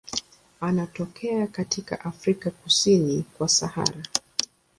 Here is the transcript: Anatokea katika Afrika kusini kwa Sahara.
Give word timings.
Anatokea 0.61 1.47
katika 1.47 2.05
Afrika 2.05 2.51
kusini 2.51 3.25
kwa 3.37 3.49
Sahara. 3.49 4.03